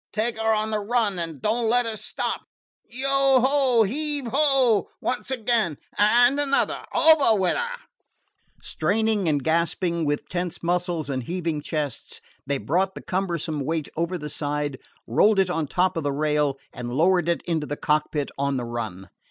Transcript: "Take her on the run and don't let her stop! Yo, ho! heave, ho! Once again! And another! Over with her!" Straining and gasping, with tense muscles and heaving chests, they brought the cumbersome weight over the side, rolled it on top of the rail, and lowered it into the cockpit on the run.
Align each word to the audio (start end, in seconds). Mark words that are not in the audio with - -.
"Take 0.13 0.39
her 0.39 0.55
on 0.55 0.71
the 0.71 0.79
run 0.79 1.19
and 1.19 1.39
don't 1.39 1.69
let 1.69 1.85
her 1.85 1.95
stop! 1.95 2.41
Yo, 2.89 3.39
ho! 3.39 3.83
heave, 3.83 4.29
ho! 4.33 4.89
Once 4.99 5.29
again! 5.29 5.77
And 5.95 6.39
another! 6.39 6.83
Over 6.91 7.39
with 7.39 7.53
her!" 7.53 7.77
Straining 8.63 9.29
and 9.29 9.43
gasping, 9.43 10.05
with 10.05 10.27
tense 10.27 10.63
muscles 10.63 11.07
and 11.11 11.21
heaving 11.21 11.61
chests, 11.61 12.19
they 12.47 12.57
brought 12.57 12.95
the 12.95 13.01
cumbersome 13.03 13.59
weight 13.59 13.89
over 13.95 14.17
the 14.17 14.27
side, 14.29 14.79
rolled 15.05 15.37
it 15.37 15.51
on 15.51 15.67
top 15.67 15.95
of 15.95 16.01
the 16.01 16.11
rail, 16.11 16.57
and 16.73 16.91
lowered 16.95 17.29
it 17.29 17.43
into 17.43 17.67
the 17.67 17.77
cockpit 17.77 18.31
on 18.39 18.57
the 18.57 18.65
run. 18.65 19.07